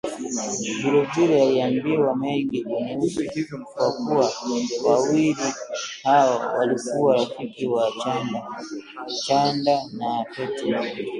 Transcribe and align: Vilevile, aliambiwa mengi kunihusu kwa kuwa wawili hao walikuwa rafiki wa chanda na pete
Vilevile, 0.81 1.41
aliambiwa 1.43 2.15
mengi 2.15 2.63
kunihusu 2.63 3.21
kwa 3.73 3.91
kuwa 3.93 4.31
wawili 4.85 5.35
hao 6.03 6.39
walikuwa 6.57 7.15
rafiki 7.15 7.67
wa 7.67 7.91
chanda 9.25 9.81
na 9.93 10.25
pete 10.35 10.75